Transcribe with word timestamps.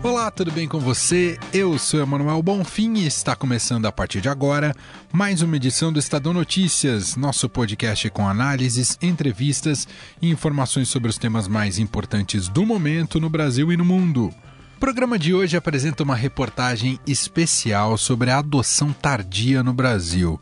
Olá, 0.00 0.30
tudo 0.30 0.52
bem 0.52 0.68
com 0.68 0.78
você? 0.78 1.36
Eu 1.52 1.76
sou 1.76 2.00
Emanuel 2.00 2.40
Bonfim 2.40 2.94
e 2.98 3.06
está 3.06 3.34
começando 3.34 3.84
a 3.86 3.90
partir 3.90 4.20
de 4.20 4.28
agora 4.28 4.72
mais 5.12 5.42
uma 5.42 5.56
edição 5.56 5.92
do 5.92 5.98
Estadão 5.98 6.32
Notícias, 6.32 7.16
nosso 7.16 7.48
podcast 7.48 8.08
com 8.10 8.28
análises, 8.28 8.96
entrevistas 9.02 9.88
e 10.22 10.30
informações 10.30 10.88
sobre 10.88 11.10
os 11.10 11.18
temas 11.18 11.48
mais 11.48 11.80
importantes 11.80 12.48
do 12.48 12.64
momento 12.64 13.18
no 13.18 13.28
Brasil 13.28 13.72
e 13.72 13.76
no 13.76 13.84
mundo. 13.84 14.32
O 14.76 14.78
programa 14.78 15.18
de 15.18 15.34
hoje 15.34 15.56
apresenta 15.56 16.04
uma 16.04 16.14
reportagem 16.14 17.00
especial 17.04 17.98
sobre 17.98 18.30
a 18.30 18.38
adoção 18.38 18.92
tardia 18.92 19.64
no 19.64 19.72
Brasil. 19.72 20.38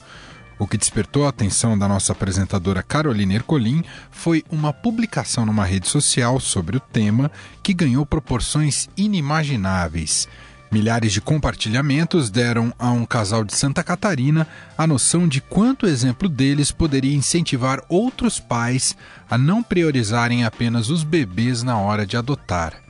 O 0.59 0.66
que 0.66 0.78
despertou 0.78 1.27
a 1.27 1.28
atenção 1.28 1.78
da 1.78 1.87
nossa 1.87 2.12
apresentadora 2.12 2.83
Carolina 2.83 3.34
Ercolim 3.34 3.84
foi 4.10 4.42
uma 4.51 4.73
publicação 4.73 5.45
numa 5.45 5.65
rede 5.65 5.88
social 5.88 6.41
sobre 6.41 6.79
o 6.79 6.80
tema 6.80 7.30
que 7.62 7.74
ganhou 7.74 8.06
proporções 8.06 8.88
inimagináveis. 8.96 10.27
Milhares 10.70 11.12
de 11.12 11.20
compartilhamentos 11.20 12.29
deram 12.29 12.73
a 12.79 12.91
um 12.91 13.05
casal 13.05 13.45
de 13.45 13.55
Santa 13.55 13.84
Catarina 13.84 14.46
a 14.77 14.87
noção 14.87 15.29
de 15.29 15.41
quanto 15.41 15.87
o 15.87 15.88
exemplo 15.88 16.29
deles 16.29 16.73
poderia 16.73 17.15
incentivar 17.15 17.84
outros 17.88 18.41
pais 18.41 18.96
a 19.30 19.38
não 19.38 19.62
priorizarem 19.62 20.45
apenas 20.45 20.88
os 20.88 21.04
bebês 21.04 21.62
na 21.62 21.79
hora 21.79 22.04
de 22.04 22.16
adotar. 22.16 22.86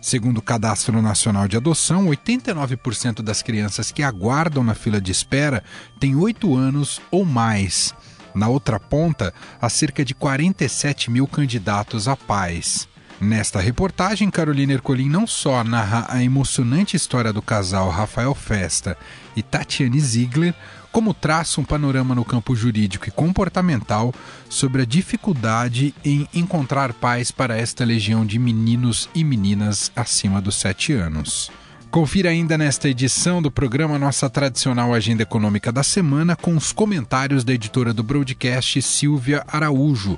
Segundo 0.00 0.38
o 0.38 0.42
Cadastro 0.42 1.02
Nacional 1.02 1.46
de 1.46 1.58
Adoção, 1.58 2.06
89% 2.06 3.20
das 3.20 3.42
crianças 3.42 3.92
que 3.92 4.02
aguardam 4.02 4.64
na 4.64 4.74
fila 4.74 4.98
de 4.98 5.12
espera 5.12 5.62
têm 5.98 6.16
8 6.16 6.56
anos 6.56 7.02
ou 7.10 7.24
mais. 7.24 7.94
Na 8.34 8.48
outra 8.48 8.80
ponta, 8.80 9.34
há 9.60 9.68
cerca 9.68 10.02
de 10.02 10.14
47 10.14 11.10
mil 11.10 11.26
candidatos 11.26 12.08
a 12.08 12.16
pais. 12.16 12.88
Nesta 13.20 13.60
reportagem, 13.60 14.30
Carolina 14.30 14.72
Ercolim 14.72 15.10
não 15.10 15.26
só 15.26 15.62
narra 15.62 16.06
a 16.08 16.24
emocionante 16.24 16.96
história 16.96 17.34
do 17.34 17.42
casal 17.42 17.90
Rafael 17.90 18.34
Festa 18.34 18.96
e 19.36 19.42
Tatiane 19.42 20.00
Ziegler, 20.00 20.54
como 20.92 21.14
traça 21.14 21.60
um 21.60 21.64
panorama 21.64 22.14
no 22.14 22.24
campo 22.24 22.54
jurídico 22.54 23.08
e 23.08 23.10
comportamental 23.10 24.14
sobre 24.48 24.82
a 24.82 24.86
dificuldade 24.86 25.94
em 26.04 26.28
encontrar 26.34 26.92
pais 26.92 27.30
para 27.30 27.56
esta 27.56 27.84
legião 27.84 28.26
de 28.26 28.38
meninos 28.38 29.08
e 29.14 29.22
meninas 29.22 29.90
acima 29.94 30.40
dos 30.40 30.56
7 30.56 30.92
anos. 30.92 31.50
Confira 31.90 32.30
ainda 32.30 32.56
nesta 32.56 32.88
edição 32.88 33.42
do 33.42 33.50
programa 33.50 33.98
nossa 33.98 34.30
tradicional 34.30 34.94
agenda 34.94 35.24
econômica 35.24 35.72
da 35.72 35.82
semana 35.82 36.36
com 36.36 36.56
os 36.56 36.72
comentários 36.72 37.42
da 37.42 37.52
editora 37.52 37.92
do 37.92 38.04
broadcast 38.04 38.80
Silvia 38.80 39.44
Araújo. 39.48 40.16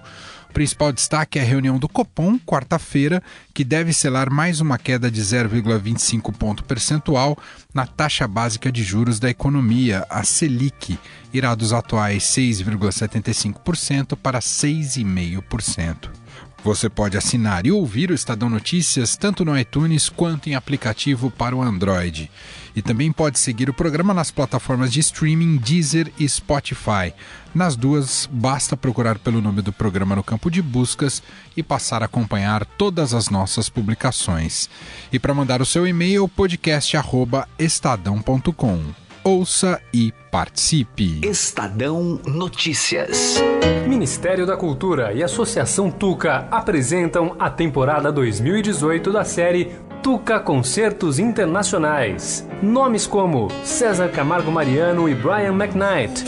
Principal 0.52 0.92
destaque 0.92 1.38
é 1.38 1.42
a 1.42 1.44
reunião 1.44 1.78
do 1.78 1.88
Copom, 1.88 2.38
quarta-feira, 2.38 3.22
que 3.54 3.64
deve 3.64 3.92
selar 3.92 4.30
mais 4.30 4.60
uma 4.60 4.76
queda 4.76 5.10
de 5.10 5.20
0,25 5.20 6.32
ponto 6.34 6.62
percentual 6.64 7.38
na 7.72 7.86
taxa 7.86 8.28
básica 8.28 8.70
de 8.70 8.82
juros 8.82 9.18
da 9.18 9.30
economia, 9.30 10.06
a 10.10 10.22
Selic, 10.22 10.98
irá 11.32 11.54
dos 11.54 11.72
atuais 11.72 12.24
6,75% 12.24 14.16
para 14.16 14.40
6,5%. 14.40 16.21
Você 16.64 16.88
pode 16.88 17.16
assinar 17.16 17.66
e 17.66 17.72
ouvir 17.72 18.12
o 18.12 18.14
Estadão 18.14 18.48
Notícias 18.48 19.16
tanto 19.16 19.44
no 19.44 19.58
iTunes 19.58 20.08
quanto 20.08 20.48
em 20.48 20.54
aplicativo 20.54 21.28
para 21.28 21.56
o 21.56 21.62
Android. 21.62 22.30
E 22.76 22.80
também 22.80 23.10
pode 23.10 23.40
seguir 23.40 23.68
o 23.68 23.74
programa 23.74 24.14
nas 24.14 24.30
plataformas 24.30 24.92
de 24.92 25.00
streaming 25.00 25.56
Deezer 25.56 26.12
e 26.18 26.28
Spotify. 26.28 27.12
Nas 27.52 27.74
duas, 27.74 28.28
basta 28.30 28.76
procurar 28.76 29.18
pelo 29.18 29.42
nome 29.42 29.60
do 29.60 29.72
programa 29.72 30.14
no 30.14 30.22
campo 30.22 30.48
de 30.50 30.62
buscas 30.62 31.20
e 31.56 31.64
passar 31.64 32.00
a 32.00 32.04
acompanhar 32.06 32.64
todas 32.64 33.12
as 33.12 33.28
nossas 33.28 33.68
publicações. 33.68 34.70
E 35.12 35.18
para 35.18 35.34
mandar 35.34 35.60
o 35.60 35.66
seu 35.66 35.84
e-mail, 35.84 36.28
podcast@estadão.com. 36.28 39.01
Ouça 39.24 39.80
e 39.94 40.12
participe. 40.32 41.20
Estadão 41.22 42.20
Notícias. 42.26 43.40
Ministério 43.86 44.44
da 44.44 44.56
Cultura 44.56 45.12
e 45.12 45.22
Associação 45.22 45.92
Tuca 45.92 46.48
apresentam 46.50 47.36
a 47.38 47.48
temporada 47.48 48.10
2018 48.10 49.12
da 49.12 49.22
série 49.22 49.76
Tuca 50.02 50.40
Concertos 50.40 51.20
Internacionais. 51.20 52.44
Nomes 52.60 53.06
como 53.06 53.48
César 53.62 54.08
Camargo 54.08 54.50
Mariano 54.50 55.08
e 55.08 55.14
Brian 55.14 55.52
McKnight. 55.52 56.24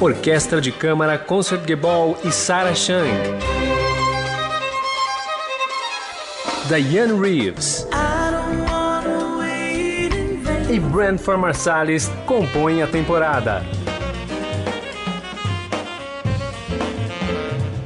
Orquestra 0.00 0.60
de 0.60 0.72
Câmara 0.72 1.16
Concertgebouw 1.16 2.18
e 2.24 2.32
Sarah 2.32 2.74
Chang. 2.74 3.12
Diane 6.68 7.12
Reeves. 7.12 7.86
E 10.72 10.80
Brentford 10.80 11.38
Marsalis 11.38 12.10
compõem 12.24 12.82
a 12.82 12.86
temporada. 12.86 13.62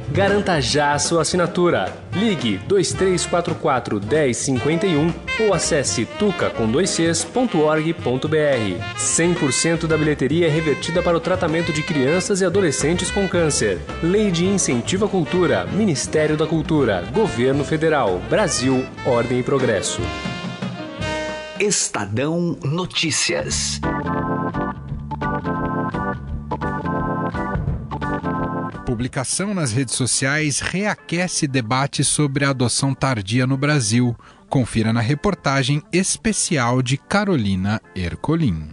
Garanta 0.09 0.61
já 0.61 0.97
sua 0.97 1.23
assinatura. 1.23 1.93
Ligue 2.13 2.57
2344 2.59 3.99
1051 3.99 5.13
ou 5.41 5.53
acesse 5.53 6.05
tuca.org.br. 6.05 6.55
100% 8.97 9.85
da 9.85 9.97
bilheteria 9.97 10.47
é 10.47 10.49
revertida 10.49 11.03
para 11.03 11.17
o 11.17 11.19
tratamento 11.19 11.73
de 11.73 11.83
crianças 11.83 12.39
e 12.39 12.45
adolescentes 12.45 13.11
com 13.11 13.27
câncer. 13.27 13.81
Lei 14.01 14.31
de 14.31 14.45
Incentivo 14.45 15.03
à 15.03 15.09
Cultura, 15.09 15.67
Ministério 15.73 16.37
da 16.37 16.47
Cultura, 16.47 17.03
Governo 17.13 17.65
Federal, 17.65 18.21
Brasil, 18.29 18.85
Ordem 19.05 19.41
e 19.41 19.43
Progresso. 19.43 20.01
Estadão 21.59 22.55
Notícias. 22.63 23.81
Publicação 28.85 29.55
nas 29.55 29.71
redes 29.71 29.95
sociais 29.95 30.59
reaquece 30.59 31.47
debate 31.47 32.03
sobre 32.03 32.45
a 32.45 32.51
adoção 32.51 32.93
tardia 32.93 33.47
no 33.47 33.57
Brasil. 33.57 34.15
Confira 34.47 34.93
na 34.93 35.01
reportagem 35.01 35.81
especial 35.91 36.83
de 36.83 36.95
Carolina 36.95 37.81
Ercolim. 37.95 38.69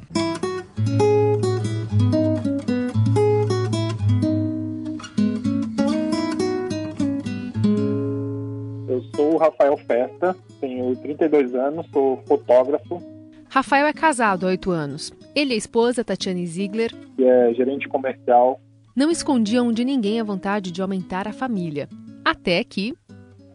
Rafael 9.45 9.77
Festa, 9.77 10.37
tenho 10.61 10.95
32 10.97 11.55
anos, 11.55 11.87
sou 11.93 12.23
fotógrafo. 12.27 13.03
Rafael 13.49 13.87
é 13.87 13.93
casado 13.93 14.47
há 14.47 14.51
oito 14.51 14.71
anos. 14.71 15.13
Ele 15.35 15.53
e 15.53 15.55
a 15.55 15.59
esposa, 15.59 16.05
Tatiane 16.05 16.47
Ziegler, 16.47 16.93
que 17.17 17.25
é 17.25 17.55
gerente 17.55 17.89
comercial 17.89 18.61
não 18.95 19.11
escondiam 19.11 19.73
de 19.73 19.85
ninguém 19.85 20.21
a 20.21 20.25
vontade 20.25 20.71
de 20.71 20.81
aumentar 20.81 21.27
a 21.27 21.33
família. 21.33 21.89
Até 22.25 22.63
que. 22.63 22.95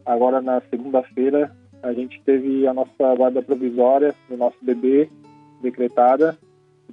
Agora, 0.05 0.41
na 0.41 0.61
segunda-feira, 0.69 1.55
a 1.81 1.93
gente 1.93 2.21
teve 2.25 2.67
a 2.67 2.73
nossa 2.73 3.15
guarda 3.15 3.41
provisória 3.41 4.13
do 4.27 4.35
nosso 4.35 4.57
bebê 4.61 5.09
decretada. 5.61 6.37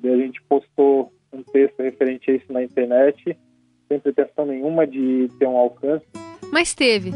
E 0.01 0.09
a 0.09 0.17
gente 0.17 0.41
postou 0.43 1.13
um 1.33 1.43
texto 1.43 1.83
referente 1.83 2.31
a 2.31 2.35
isso 2.35 2.53
na 2.53 2.63
internet, 2.63 3.37
sem 3.89 3.99
pretensão 3.99 4.47
nenhuma 4.47 4.87
de 4.87 5.29
ter 5.39 5.49
um 5.49 5.57
alcance. 5.57 6.07
Mas 6.53 6.73
teve. 6.73 7.11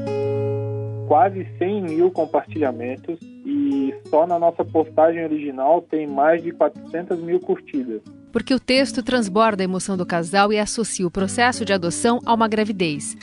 Quase 1.10 1.44
100 1.58 1.82
mil 1.82 2.08
compartilhamentos 2.12 3.18
e 3.44 3.92
só 4.08 4.28
na 4.28 4.38
nossa 4.38 4.64
postagem 4.64 5.24
original 5.24 5.82
tem 5.82 6.06
mais 6.06 6.40
de 6.40 6.52
400 6.52 7.18
mil 7.18 7.40
curtidas. 7.40 8.00
Porque 8.30 8.54
o 8.54 8.60
texto 8.60 9.02
transborda 9.02 9.60
a 9.60 9.64
emoção 9.64 9.96
do 9.96 10.06
casal 10.06 10.52
e 10.52 10.58
associa 10.60 11.04
o 11.04 11.10
processo 11.10 11.64
de 11.64 11.72
adoção 11.72 12.20
a 12.24 12.32
uma 12.32 12.46
gravidez. 12.46 13.16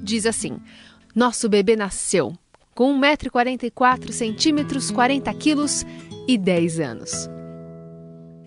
Diz 0.00 0.26
assim: 0.26 0.60
Nosso 1.12 1.48
bebê 1.48 1.74
nasceu 1.74 2.34
com 2.72 2.96
1,44m, 3.00 4.92
40 4.94 5.34
quilos 5.34 5.84
e 6.28 6.38
10 6.38 6.78
anos. 6.78 7.35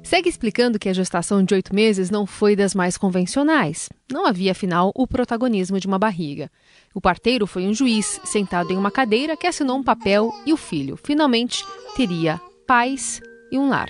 Segue 0.09 0.27
explicando 0.27 0.79
que 0.79 0.89
a 0.89 0.93
gestação 0.93 1.45
de 1.45 1.53
oito 1.53 1.71
meses 1.71 2.09
não 2.09 2.25
foi 2.25 2.55
das 2.55 2.73
mais 2.73 2.97
convencionais. 2.97 3.89
Não 4.11 4.25
havia, 4.25 4.53
afinal, 4.53 4.91
o 4.95 5.05
protagonismo 5.05 5.79
de 5.79 5.85
uma 5.85 5.99
barriga. 5.99 6.49
O 6.95 6.99
parteiro 6.99 7.45
foi 7.45 7.67
um 7.67 7.75
juiz, 7.75 8.19
sentado 8.25 8.73
em 8.73 8.75
uma 8.75 8.89
cadeira, 8.89 9.37
que 9.37 9.45
assinou 9.45 9.77
um 9.77 9.83
papel 9.83 10.31
e 10.47 10.51
o 10.51 10.57
filho, 10.57 10.97
finalmente, 10.97 11.63
teria 11.95 12.39
paz 12.67 13.21
e 13.51 13.59
um 13.59 13.69
lar. 13.69 13.85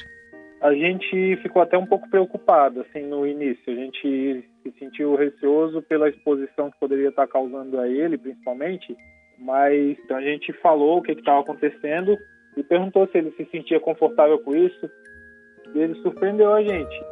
A 0.62 0.74
gente 0.74 1.38
ficou 1.42 1.62
até 1.62 1.77
um 1.77 1.86
pouco 1.86 2.10
preocupado, 2.10 2.81
assim, 2.81 3.07
no 3.07 3.25
início. 3.25 3.71
A 3.71 3.75
gente 3.75 4.44
se 4.62 4.71
sentiu 4.77 5.16
receoso 5.16 5.81
pela 5.83 6.10
exposição 6.10 6.69
que 6.69 6.80
poderia 6.81 7.07
estar 7.07 7.27
causando 7.27 7.80
a 7.80 7.88
ele, 7.88 8.18
principalmente. 8.18 8.94
Mas 9.38 9.98
então 10.04 10.18
a 10.18 10.21
gente 10.21 10.51
falou 10.62 10.98
o 10.98 11.01
que 11.01 11.13
estava 11.13 11.39
acontecendo 11.39 12.18
e 12.57 12.63
perguntou 12.63 13.07
se 13.07 13.19
ele 13.19 13.31
se 13.38 13.45
sentia 13.45 13.80
confortável 13.80 14.38
com 14.39 14.54
isso. 14.54 14.92
E 15.74 15.80
ele 15.80 15.95
surpreendeu 16.01 16.54
a 16.54 16.62
gente. 16.62 17.04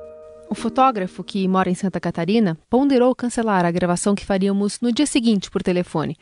O 0.50 0.56
fotógrafo, 0.56 1.24
que 1.24 1.48
mora 1.48 1.70
em 1.70 1.76
Santa 1.76 2.00
Catarina, 2.00 2.58
ponderou 2.70 3.14
cancelar 3.14 3.66
a 3.66 3.72
gravação 3.72 4.16
que 4.16 4.26
faríamos 4.26 4.80
no 4.80 4.92
dia 4.92 5.06
seguinte 5.06 5.52
por 5.52 5.62
telefone. 5.62 6.16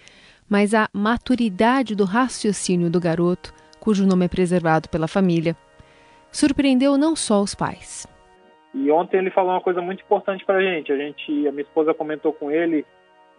Mas 0.50 0.74
a 0.74 0.90
maturidade 0.92 1.96
do 1.96 2.06
raciocínio 2.06 2.90
do 2.90 3.00
garoto, 3.00 3.54
cujo 3.80 4.06
nome 4.06 4.26
é 4.26 4.28
preservado 4.28 4.90
pela 4.90 5.08
família, 5.08 5.56
surpreendeu 6.32 6.98
não 6.98 7.16
só 7.16 7.42
os 7.42 7.54
pais. 7.54 8.08
E 8.74 8.92
ontem 8.92 9.18
ele 9.18 9.32
falou 9.32 9.52
uma 9.52 9.62
coisa 9.62 9.82
muito 9.82 10.04
importante 10.04 10.44
para 10.44 10.58
a 10.58 10.62
gente. 10.62 10.92
A 10.92 10.98
gente, 10.98 11.48
a 11.48 11.52
minha 11.52 11.64
esposa 11.64 11.94
comentou 11.94 12.34
com 12.34 12.52
ele 12.52 12.86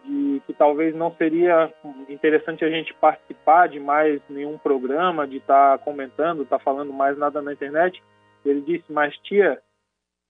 de 0.05 0.41
que 0.47 0.55
talvez 0.55 0.95
não 0.95 1.13
seria 1.17 1.71
interessante 2.09 2.65
a 2.65 2.71
gente 2.71 2.95
participar 2.95 3.69
de 3.69 3.81
mais 3.81 4.21
nenhum 4.31 4.57
programa, 4.57 5.27
de 5.27 5.39
estar 5.39 5.79
tá 5.79 5.85
comentando, 5.85 6.43
estar 6.43 6.59
tá 6.59 6.65
falando 6.65 6.93
mais 6.93 7.19
nada 7.19 7.43
na 7.43 7.53
internet. 7.53 8.03
Ele 8.49 8.61
disse, 8.63 8.93
mas 8.93 9.17
tia, 9.19 9.61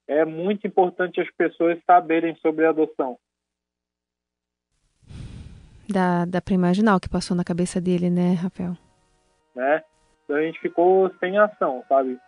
é 0.08 0.24
muito 0.24 0.66
importante 0.66 1.20
as 1.20 1.30
pessoas 1.32 1.78
saberem 1.84 2.34
sobre 2.36 2.64
a 2.64 2.70
adoção. 2.70 3.18
Dá, 5.88 6.24
dá 6.24 6.40
para 6.40 6.54
imaginar 6.54 6.96
o 6.96 7.00
que 7.00 7.08
passou 7.08 7.36
na 7.36 7.44
cabeça 7.44 7.80
dele, 7.80 8.10
né, 8.10 8.32
Rafael? 8.34 8.76
Né? 9.54 9.82
Então 10.24 10.36
a 10.36 10.42
gente 10.42 10.60
ficou 10.60 11.10
sem 11.20 11.38
ação, 11.38 11.84
sabe? 11.88 12.18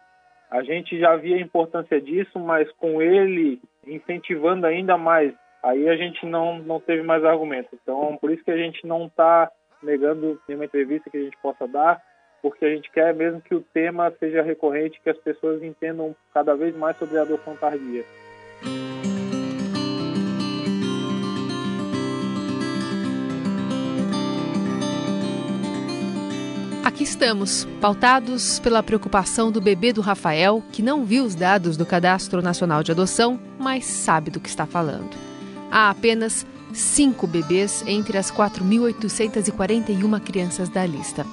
A 0.50 0.62
gente 0.62 0.99
já 0.99 1.17
via 1.17 1.37
a 1.37 1.40
importância 1.40 2.00
disso, 2.00 2.38
mas 2.38 2.70
com 2.73 3.02
ele 3.02 3.61
incentivando 3.87 4.67
ainda 4.67 4.96
mais, 4.96 5.35
aí 5.62 5.88
a 5.88 5.96
gente 5.96 6.25
não, 6.25 6.58
não 6.58 6.81
teve 6.81 7.02
mais 7.02 7.25
argumento. 7.25 7.69
Então, 7.75 8.17
por 8.20 8.31
isso 8.31 8.44
que 8.44 8.50
a 8.50 8.56
gente 8.56 8.87
não 8.87 9.06
está 9.06 9.50
negando 9.82 10.40
nenhuma 10.46 10.64
entrevista 10.64 11.11
que 11.11 11.17
a 11.17 11.23
gente 11.23 11.37
possa 11.38 11.67
dar, 11.67 12.02
porque 12.43 12.64
a 12.64 12.70
gente 12.70 12.90
quer 12.90 13.14
mesmo 13.14 13.40
que 13.40 13.55
o 13.55 13.61
tema 13.61 14.12
seja 14.19 14.43
recorrente, 14.43 15.00
que 15.02 15.11
as 15.11 15.19
pessoas 15.19 15.62
entendam 15.62 16.14
cada 16.32 16.55
vez 16.55 16.76
mais 16.76 16.96
sobre 16.96 17.19
a 17.19 17.23
adoção 17.23 17.56
tardia. 17.56 18.05
Aqui 26.85 27.05
estamos, 27.05 27.64
pautados 27.81 28.58
pela 28.58 28.82
preocupação 28.82 29.52
do 29.52 29.61
bebê 29.61 29.93
do 29.93 30.00
Rafael, 30.00 30.62
que 30.73 30.82
não 30.82 31.05
viu 31.05 31.25
os 31.25 31.35
dados 31.37 31.76
do 31.76 31.87
Cadastro 31.87 32.43
Nacional 32.43 32.82
de 32.82 32.90
Adoção, 32.90 33.38
mas 33.58 33.85
sabe 33.85 34.31
do 34.31 34.40
que 34.40 34.49
está 34.49 34.67
falando. 34.67 35.17
Há 35.70 35.90
apenas 35.90 36.44
cinco 36.73 37.26
bebês 37.26 37.85
entre 37.87 38.19
as 38.19 38.32
4.841 38.32 40.20
crianças 40.20 40.69
da 40.69 40.85
lista 40.85 41.25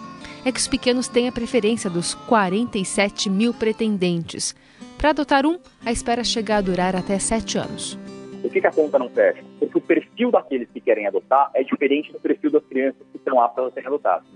é 0.45 0.51
que 0.51 0.59
os 0.59 0.67
pequenos 0.67 1.07
têm 1.07 1.27
a 1.27 1.31
preferência 1.31 1.89
dos 1.89 2.13
47 2.13 3.31
mil 3.31 3.51
pretendentes. 3.51 4.55
Para 4.95 5.09
adotar 5.09 5.43
um, 5.43 5.57
a 5.83 5.91
espera 5.91 6.23
chega 6.23 6.57
a 6.57 6.61
durar 6.61 6.95
até 6.95 7.17
sete 7.17 7.57
anos. 7.57 7.97
Por 8.43 8.51
que, 8.51 8.59
a 8.59 8.71
conta 8.71 8.99
não 8.99 9.09
fecha? 9.09 9.43
Porque 9.59 9.75
o 9.75 9.81
perfil 9.81 10.29
daqueles 10.29 10.69
que 10.69 10.79
querem 10.79 11.07
adotar 11.07 11.49
é 11.55 11.63
diferente 11.63 12.11
do 12.11 12.19
perfil 12.19 12.51
das 12.51 12.63
crianças 12.65 13.01
que 13.11 13.17
estão 13.17 13.41
aptas 13.41 13.65
a 13.65 13.71
serem 13.71 13.87
adotadas. 13.87 14.27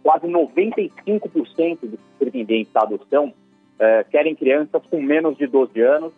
Quase 0.00 0.28
95% 0.28 1.78
dos 1.82 2.00
pretendentes 2.20 2.74
à 2.76 2.82
adoção 2.82 3.34
eh, 3.80 4.04
querem 4.12 4.36
crianças 4.36 4.80
com 4.88 5.02
menos 5.02 5.36
de 5.36 5.48
12 5.48 5.80
anos, 5.80 6.12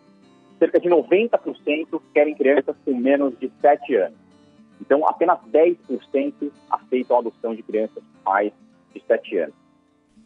cerca 0.59 0.79
de 0.79 0.87
90% 0.87 2.01
querem 2.13 2.35
crianças 2.35 2.75
com 2.85 2.95
menos 2.95 3.33
de 3.39 3.51
7 3.59 3.95
anos. 3.95 4.17
Então, 4.79 5.07
apenas 5.07 5.39
10% 5.51 6.51
aceitam 6.69 7.17
a 7.17 7.19
adoção 7.19 7.55
de 7.55 7.63
crianças 7.63 8.03
com 8.03 8.29
mais 8.29 8.53
de 8.93 9.03
sete 9.07 9.37
anos. 9.37 9.55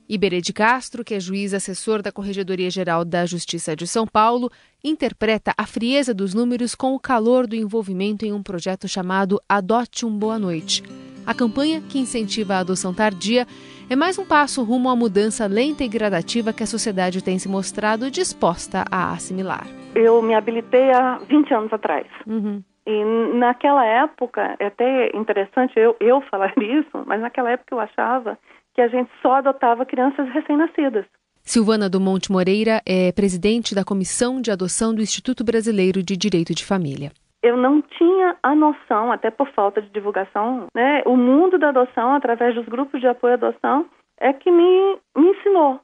Iberê 0.08 0.40
de 0.40 0.54
Castro, 0.54 1.04
que 1.04 1.16
é 1.16 1.20
juiz 1.20 1.52
assessor 1.54 2.02
da 2.02 2.12
Corregedoria 2.12 2.70
Geral 2.70 3.04
da 3.04 3.26
Justiça 3.26 3.76
de 3.76 3.88
São 3.88 4.06
Paulo, 4.06 4.52
interpreta 4.84 5.52
a 5.58 5.66
frieza 5.66 6.14
dos 6.14 6.34
números 6.34 6.76
com 6.76 6.94
o 6.94 7.00
calor 7.00 7.48
do 7.48 7.56
envolvimento 7.56 8.24
em 8.24 8.32
um 8.32 8.44
projeto 8.44 8.88
chamado 8.88 9.42
Adote 9.50 10.06
um 10.06 10.16
Boa 10.16 10.38
Noite. 10.38 10.84
A 11.26 11.34
campanha, 11.34 11.82
que 11.82 11.98
incentiva 11.98 12.54
a 12.54 12.60
adoção 12.60 12.94
tardia, 12.94 13.48
é 13.90 13.96
mais 13.96 14.20
um 14.20 14.26
passo 14.26 14.64
rumo 14.64 14.90
à 14.90 14.96
mudança 14.96 15.48
lenta 15.48 15.84
e 15.84 15.88
gradativa 15.88 16.54
que 16.54 16.62
a 16.62 16.68
sociedade 16.68 17.24
tem 17.24 17.40
se 17.40 17.50
mostrado 17.50 18.12
disposta 18.12 18.86
a 18.92 19.12
assimilar. 19.12 19.66
Eu 19.96 20.22
me 20.22 20.36
habilitei 20.36 20.92
há 20.92 21.18
20 21.28 21.54
anos 21.54 21.74
atrás. 21.74 22.06
Uhum. 22.28 22.62
E 22.88 23.04
naquela 23.38 23.84
época, 23.86 24.56
é 24.60 24.68
até 24.68 25.16
interessante 25.16 25.74
eu, 25.78 25.96
eu 26.00 26.22
falar 26.22 26.54
isso, 26.60 27.04
mas 27.06 27.20
naquela 27.22 27.52
época 27.52 27.74
eu 27.74 27.80
achava 27.80 28.38
que 28.74 28.82
a 28.82 28.88
gente 28.88 29.10
só 29.22 29.36
adotava 29.36 29.86
crianças 29.86 30.28
recém-nascidas. 30.30 31.06
Silvana 31.42 31.90
do 31.90 32.00
Monte 32.00 32.32
Moreira 32.32 32.82
é 32.86 33.12
presidente 33.12 33.76
da 33.76 33.86
Comissão 33.86 34.42
de 34.42 34.52
Adoção 34.52 34.94
do 34.94 35.02
Instituto 35.02 35.44
Brasileiro 35.44 36.02
de 36.02 36.18
Direito 36.18 36.54
de 36.56 36.66
Família. 36.66 37.12
Eu 37.44 37.56
não 37.56 37.82
tinha 37.82 38.36
a 38.42 38.56
noção, 38.56 39.12
até 39.12 39.30
por 39.30 39.48
falta 39.52 39.80
de 39.80 39.90
divulgação, 39.90 40.66
né? 40.74 41.04
O 41.06 41.16
mundo 41.16 41.60
da 41.60 41.70
adoção, 41.70 42.16
através 42.16 42.56
dos 42.56 42.66
grupos 42.66 43.00
de 43.00 43.08
apoio 43.08 43.34
à 43.34 43.36
adoção, 43.36 43.86
é 44.20 44.34
que 44.34 44.50
me, 44.50 44.98
me 45.16 45.30
ensinou. 45.30 45.80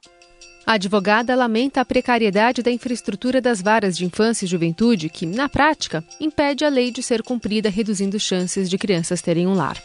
A 0.64 0.74
advogada 0.74 1.34
lamenta 1.34 1.80
a 1.80 1.84
precariedade 1.84 2.62
da 2.62 2.70
infraestrutura 2.70 3.40
das 3.40 3.60
varas 3.60 3.96
de 3.96 4.04
infância 4.04 4.44
e 4.44 4.48
juventude, 4.48 5.08
que, 5.08 5.26
na 5.26 5.48
prática, 5.48 6.04
impede 6.20 6.64
a 6.64 6.68
lei 6.68 6.92
de 6.92 7.02
ser 7.02 7.22
cumprida, 7.22 7.68
reduzindo 7.68 8.18
chances 8.18 8.70
de 8.70 8.78
crianças 8.78 9.20
terem 9.20 9.46
um 9.46 9.54
lar. 9.54 9.76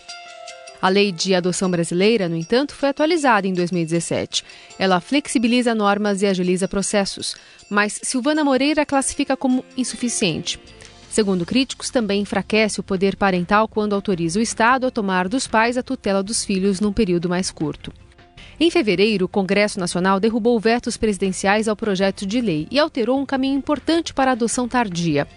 A 0.80 0.90
lei 0.90 1.12
de 1.12 1.34
adoção 1.34 1.72
brasileira, 1.72 2.30
no 2.30 2.36
entanto, 2.36 2.76
foi 2.76 2.90
atualizada 2.90 3.48
em 3.48 3.54
2017. 3.54 4.44
Ela 4.78 5.02
flexibiliza 5.02 5.74
normas 5.74 6.22
e 6.22 6.28
agiliza 6.28 6.68
processos, 6.68 7.36
mas 7.68 8.00
Silvana 8.04 8.44
Moreira 8.44 8.86
classifica 8.86 9.36
como 9.36 9.66
insuficiente. 9.76 10.60
Segundo 11.10 11.48
críticos, 11.48 11.90
também 11.90 12.22
enfraquece 12.22 12.80
o 12.80 12.84
poder 12.84 13.16
parental 13.16 13.68
quando 13.68 13.94
autoriza 13.94 14.40
o 14.40 14.44
Estado 14.44 14.86
a 14.86 14.92
tomar 14.92 15.28
dos 15.28 15.48
pais 15.48 15.76
a 15.76 15.82
tutela 15.82 16.22
dos 16.22 16.46
filhos 16.46 16.80
num 16.80 16.94
período 16.94 17.28
mais 17.28 17.50
curto. 17.50 17.92
Em 18.60 18.72
fevereiro, 18.72 19.25
o 19.25 19.30
Congresso 19.30 19.80
Nacional 19.80 20.19
derrubou 20.19 20.60
vetos 20.60 20.98
presidenciais 20.98 21.68
ao 21.68 21.75
projeto 21.75 22.25
de 22.25 22.42
lei 22.42 22.68
e 22.72 22.80
alterou 22.80 23.19
um 23.19 23.25
caminho 23.25 23.57
importante 23.57 24.13
para 24.13 24.31
a 24.31 24.34
adoção 24.34 24.68
tardia. 24.68 25.28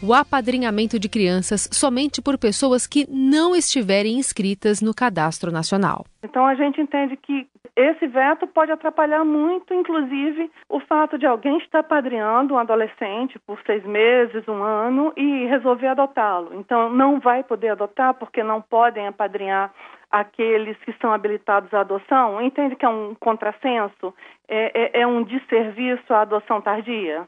O 0.00 0.14
apadrinhamento 0.14 0.96
de 0.96 1.08
crianças 1.08 1.68
somente 1.72 2.22
por 2.22 2.38
pessoas 2.38 2.86
que 2.86 3.04
não 3.10 3.56
estiverem 3.56 4.16
inscritas 4.16 4.80
no 4.80 4.94
cadastro 4.94 5.50
nacional. 5.50 6.04
Então 6.22 6.46
a 6.46 6.54
gente 6.54 6.80
entende 6.80 7.16
que 7.16 7.48
esse 7.74 8.06
veto 8.06 8.46
pode 8.46 8.70
atrapalhar 8.70 9.24
muito, 9.24 9.74
inclusive, 9.74 10.50
o 10.68 10.78
fato 10.78 11.18
de 11.18 11.26
alguém 11.26 11.58
estar 11.58 11.82
padrinhando 11.82 12.54
um 12.54 12.58
adolescente 12.58 13.40
por 13.40 13.60
seis 13.66 13.84
meses, 13.84 14.46
um 14.46 14.62
ano 14.62 15.12
e 15.16 15.46
resolver 15.46 15.88
adotá-lo. 15.88 16.54
Então 16.54 16.90
não 16.90 17.18
vai 17.18 17.42
poder 17.42 17.70
adotar 17.70 18.14
porque 18.14 18.40
não 18.44 18.62
podem 18.62 19.08
apadrinhar 19.08 19.74
aqueles 20.10 20.76
que 20.84 20.94
são 21.00 21.12
habilitados 21.12 21.74
à 21.74 21.80
adoção? 21.80 22.40
Entende 22.40 22.76
que 22.76 22.86
é 22.86 22.88
um 22.88 23.16
contrassenso? 23.18 24.14
É, 24.48 25.00
é, 25.00 25.00
é 25.02 25.06
um 25.08 25.24
desserviço 25.24 26.14
à 26.14 26.22
adoção 26.22 26.60
tardia? 26.60 27.26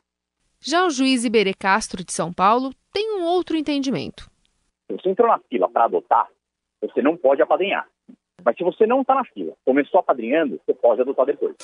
Já 0.63 0.85
o 0.85 0.91
juiz 0.91 1.25
Iberê 1.25 1.55
Castro, 1.55 2.05
de 2.05 2.13
São 2.13 2.31
Paulo, 2.31 2.71
tem 2.93 3.19
um 3.19 3.25
outro 3.25 3.57
entendimento. 3.57 4.31
Se 4.87 4.97
você 4.97 5.09
entrou 5.09 5.27
na 5.27 5.39
fila 5.49 5.71
para 5.71 5.85
adotar, 5.87 6.29
você 6.83 7.01
não 7.01 7.17
pode 7.17 7.41
apadrinhar. 7.41 7.89
Mas 8.45 8.57
se 8.57 8.63
você 8.63 8.87
não 8.87 9.01
está 9.01 9.15
na 9.15 9.25
fila, 9.25 9.55
começou 9.65 10.01
apadrinhando, 10.01 10.61
você 10.65 10.75
pode 10.75 11.01
adotar 11.01 11.25
depois. 11.25 11.57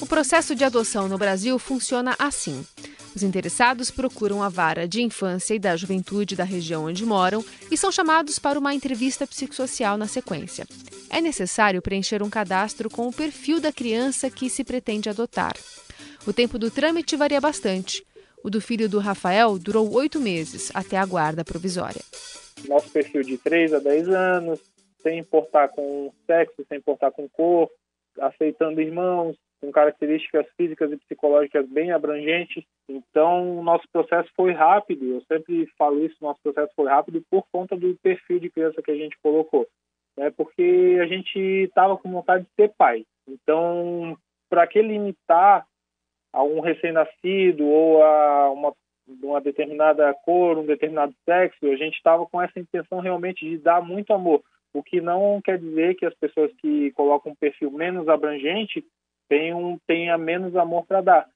O 0.00 0.06
processo 0.06 0.54
de 0.56 0.64
adoção 0.64 1.06
no 1.06 1.16
Brasil 1.16 1.56
funciona 1.60 2.16
assim. 2.18 2.66
Os 3.14 3.22
interessados 3.22 3.88
procuram 3.88 4.42
a 4.42 4.48
vara 4.48 4.88
de 4.88 5.00
infância 5.00 5.54
e 5.54 5.58
da 5.60 5.76
juventude 5.76 6.34
da 6.34 6.44
região 6.44 6.86
onde 6.86 7.06
moram 7.06 7.44
e 7.70 7.76
são 7.76 7.92
chamados 7.92 8.36
para 8.36 8.58
uma 8.58 8.74
entrevista 8.74 9.28
psicossocial 9.28 9.96
na 9.96 10.08
sequência. 10.08 10.66
É 11.08 11.20
necessário 11.20 11.80
preencher 11.80 12.20
um 12.20 12.30
cadastro 12.30 12.90
com 12.90 13.06
o 13.06 13.12
perfil 13.12 13.60
da 13.60 13.72
criança 13.72 14.28
que 14.28 14.50
se 14.50 14.64
pretende 14.64 15.08
adotar. 15.08 15.54
O 16.24 16.32
tempo 16.32 16.56
do 16.56 16.70
trâmite 16.70 17.16
varia 17.16 17.40
bastante. 17.40 18.06
O 18.44 18.50
do 18.50 18.60
filho 18.60 18.88
do 18.88 19.00
Rafael 19.00 19.58
durou 19.58 19.92
oito 19.94 20.20
meses, 20.20 20.70
até 20.72 20.96
a 20.96 21.04
guarda 21.04 21.44
provisória. 21.44 22.00
Nosso 22.68 22.92
perfil 22.92 23.22
de 23.22 23.36
3 23.38 23.74
a 23.74 23.78
10 23.80 24.08
anos, 24.08 24.60
sem 25.02 25.18
importar 25.18 25.68
com 25.68 26.12
sexo, 26.24 26.64
sem 26.68 26.78
importar 26.78 27.10
com 27.10 27.28
cor, 27.28 27.68
aceitando 28.20 28.80
irmãos, 28.80 29.36
com 29.60 29.72
características 29.72 30.46
físicas 30.56 30.92
e 30.92 30.96
psicológicas 30.96 31.68
bem 31.68 31.90
abrangentes. 31.90 32.64
Então, 32.88 33.58
o 33.58 33.62
nosso 33.64 33.84
processo 33.92 34.30
foi 34.36 34.52
rápido. 34.52 35.04
Eu 35.04 35.22
sempre 35.22 35.68
falo 35.76 36.04
isso, 36.04 36.16
nosso 36.20 36.38
processo 36.40 36.72
foi 36.76 36.88
rápido 36.88 37.20
por 37.28 37.44
conta 37.50 37.76
do 37.76 37.96
perfil 38.00 38.38
de 38.38 38.50
criança 38.50 38.80
que 38.80 38.92
a 38.92 38.96
gente 38.96 39.16
colocou. 39.20 39.66
Né? 40.16 40.30
Porque 40.36 40.98
a 41.00 41.06
gente 41.06 41.38
estava 41.38 41.96
com 41.96 42.12
vontade 42.12 42.44
de 42.44 42.50
ser 42.54 42.72
pai. 42.78 43.04
Então, 43.26 44.16
para 44.48 44.66
que 44.68 44.80
limitar 44.80 45.66
a 46.32 46.42
um 46.42 46.60
recém-nascido 46.60 47.64
ou 47.64 48.02
a 48.02 48.50
uma 48.50 48.72
uma 49.20 49.40
determinada 49.40 50.14
cor, 50.24 50.58
um 50.58 50.64
determinado 50.64 51.14
sexo, 51.24 51.66
a 51.66 51.76
gente 51.76 51.96
estava 51.96 52.24
com 52.26 52.40
essa 52.40 52.58
intenção 52.58 53.00
realmente 53.00 53.44
de 53.44 53.58
dar 53.58 53.82
muito 53.82 54.12
amor, 54.12 54.42
o 54.72 54.82
que 54.82 55.00
não 55.00 55.40
quer 55.42 55.58
dizer 55.58 55.96
que 55.96 56.06
as 56.06 56.14
pessoas 56.14 56.50
que 56.58 56.92
colocam 56.92 57.32
um 57.32 57.34
perfil 57.34 57.70
menos 57.70 58.08
abrangente 58.08 58.84
tenham, 59.28 59.78
tenham 59.86 60.18
menos 60.18 60.54
amor 60.56 60.86
para 60.86 61.00
dar. 61.00 61.28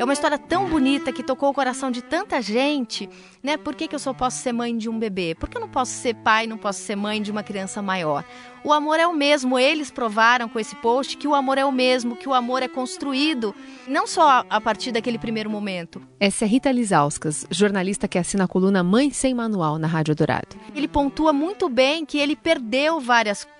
É 0.00 0.04
uma 0.04 0.14
história 0.14 0.38
tão 0.38 0.66
bonita 0.66 1.12
que 1.12 1.22
tocou 1.22 1.50
o 1.50 1.52
coração 1.52 1.90
de 1.90 2.00
tanta 2.00 2.40
gente, 2.40 3.06
né? 3.42 3.58
Por 3.58 3.74
que, 3.74 3.86
que 3.86 3.94
eu 3.94 3.98
só 3.98 4.14
posso 4.14 4.38
ser 4.38 4.50
mãe 4.50 4.74
de 4.74 4.88
um 4.88 4.98
bebê? 4.98 5.34
Por 5.34 5.46
que 5.46 5.58
eu 5.58 5.60
não 5.60 5.68
posso 5.68 5.92
ser 5.92 6.14
pai, 6.14 6.46
não 6.46 6.56
posso 6.56 6.80
ser 6.80 6.96
mãe 6.96 7.20
de 7.20 7.30
uma 7.30 7.42
criança 7.42 7.82
maior? 7.82 8.24
O 8.64 8.72
amor 8.72 8.98
é 8.98 9.06
o 9.06 9.12
mesmo, 9.12 9.58
eles 9.58 9.90
provaram 9.90 10.48
com 10.48 10.58
esse 10.58 10.74
post 10.76 11.18
que 11.18 11.28
o 11.28 11.34
amor 11.34 11.58
é 11.58 11.66
o 11.66 11.70
mesmo, 11.70 12.16
que 12.16 12.26
o 12.26 12.32
amor 12.32 12.62
é 12.62 12.68
construído, 12.68 13.54
não 13.86 14.06
só 14.06 14.42
a 14.48 14.58
partir 14.58 14.90
daquele 14.90 15.18
primeiro 15.18 15.50
momento. 15.50 16.00
Essa 16.18 16.46
é 16.46 16.48
Rita 16.48 16.72
Lizauskas, 16.72 17.46
jornalista 17.50 18.08
que 18.08 18.16
assina 18.16 18.44
a 18.44 18.48
coluna 18.48 18.82
Mãe 18.82 19.10
Sem 19.10 19.34
Manual 19.34 19.78
na 19.78 19.86
Rádio 19.86 20.14
Dourado. 20.14 20.56
Ele 20.74 20.88
pontua 20.88 21.30
muito 21.30 21.68
bem 21.68 22.06
que 22.06 22.16
ele 22.16 22.34
perdeu 22.34 23.00
várias 23.00 23.44
coisas, 23.44 23.59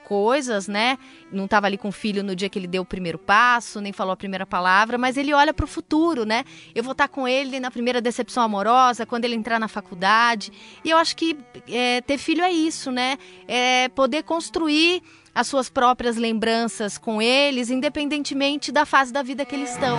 né? 0.68 0.98
Não 1.30 1.44
estava 1.44 1.66
ali 1.66 1.78
com 1.78 1.88
o 1.88 1.92
filho 1.92 2.22
no 2.22 2.34
dia 2.34 2.48
que 2.48 2.58
ele 2.58 2.66
deu 2.66 2.82
o 2.82 2.84
primeiro 2.84 3.18
passo, 3.18 3.80
nem 3.80 3.92
falou 3.92 4.12
a 4.12 4.16
primeira 4.16 4.44
palavra, 4.44 4.98
mas 4.98 5.16
ele 5.16 5.32
olha 5.32 5.54
para 5.54 5.64
o 5.64 5.68
futuro, 5.68 6.24
né? 6.24 6.44
Eu 6.74 6.82
vou 6.82 6.92
estar 6.92 7.08
tá 7.08 7.14
com 7.14 7.28
ele 7.28 7.60
na 7.60 7.70
primeira 7.70 8.00
decepção 8.00 8.42
amorosa, 8.42 9.06
quando 9.06 9.24
ele 9.24 9.34
entrar 9.34 9.60
na 9.60 9.68
faculdade. 9.68 10.52
E 10.84 10.90
eu 10.90 10.98
acho 10.98 11.16
que 11.16 11.38
é, 11.68 12.00
ter 12.00 12.18
filho 12.18 12.42
é 12.42 12.50
isso, 12.50 12.90
né? 12.90 13.16
É 13.46 13.88
poder 13.90 14.22
construir 14.22 15.02
as 15.34 15.46
suas 15.46 15.70
próprias 15.70 16.16
lembranças 16.16 16.98
com 16.98 17.22
eles, 17.22 17.70
independentemente 17.70 18.72
da 18.72 18.84
fase 18.84 19.12
da 19.12 19.22
vida 19.22 19.44
que 19.44 19.54
eles 19.54 19.70
estão. 19.72 19.96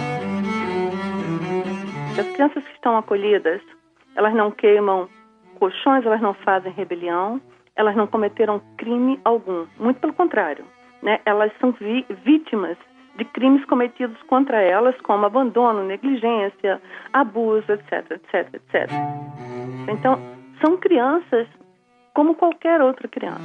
As 2.20 2.28
crianças 2.34 2.64
que 2.64 2.74
estão 2.74 2.98
acolhidas, 2.98 3.62
elas 4.16 4.34
não 4.36 4.52
queimam 4.52 5.08
colchões, 5.58 6.06
elas 6.06 6.22
não 6.22 6.34
fazem 6.34 6.72
rebelião, 6.74 7.42
elas 7.82 7.96
não 7.96 8.08
cometeram 8.08 8.62
crime 8.78 9.20
algum. 9.26 9.66
Muito 9.80 10.00
pelo 10.00 10.14
contrário. 10.14 10.64
Né? 11.02 11.20
Elas 11.26 11.52
são 11.60 11.72
vi 11.72 12.06
vítimas 12.24 12.78
de 13.18 13.26
crimes 13.26 13.66
cometidos 13.66 14.22
contra 14.24 14.62
elas, 14.62 14.96
como 15.02 15.26
abandono, 15.26 15.84
negligência, 15.84 16.82
abuso, 17.12 17.70
etc, 17.72 18.12
etc, 18.12 18.54
etc. 18.54 18.90
Então, 19.90 20.18
são 20.64 20.78
crianças 20.78 21.48
como 22.14 22.36
qualquer 22.36 22.82
outra 22.82 23.08
criança. 23.08 23.42